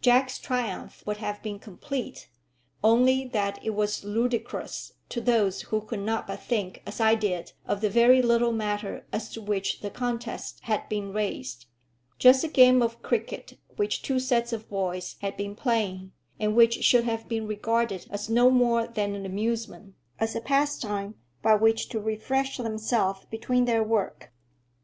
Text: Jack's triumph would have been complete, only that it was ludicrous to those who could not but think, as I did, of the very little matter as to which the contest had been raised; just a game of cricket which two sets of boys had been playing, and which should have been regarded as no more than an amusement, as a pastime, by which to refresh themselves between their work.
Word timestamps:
Jack's 0.00 0.38
triumph 0.38 1.02
would 1.08 1.16
have 1.16 1.42
been 1.42 1.58
complete, 1.58 2.28
only 2.84 3.24
that 3.24 3.58
it 3.64 3.70
was 3.70 4.04
ludicrous 4.04 4.92
to 5.08 5.20
those 5.20 5.62
who 5.62 5.80
could 5.80 5.98
not 5.98 6.24
but 6.28 6.40
think, 6.40 6.80
as 6.86 7.00
I 7.00 7.16
did, 7.16 7.50
of 7.66 7.80
the 7.80 7.90
very 7.90 8.22
little 8.22 8.52
matter 8.52 9.04
as 9.12 9.28
to 9.30 9.42
which 9.42 9.80
the 9.80 9.90
contest 9.90 10.60
had 10.62 10.88
been 10.88 11.12
raised; 11.12 11.66
just 12.16 12.44
a 12.44 12.48
game 12.48 12.80
of 12.80 13.02
cricket 13.02 13.58
which 13.74 14.02
two 14.02 14.20
sets 14.20 14.52
of 14.52 14.68
boys 14.68 15.16
had 15.20 15.36
been 15.36 15.56
playing, 15.56 16.12
and 16.38 16.54
which 16.54 16.84
should 16.84 17.02
have 17.02 17.28
been 17.28 17.48
regarded 17.48 18.06
as 18.08 18.30
no 18.30 18.50
more 18.52 18.86
than 18.86 19.16
an 19.16 19.26
amusement, 19.26 19.96
as 20.20 20.36
a 20.36 20.40
pastime, 20.40 21.16
by 21.42 21.56
which 21.56 21.88
to 21.88 21.98
refresh 21.98 22.56
themselves 22.56 23.24
between 23.32 23.64
their 23.64 23.82
work. 23.82 24.30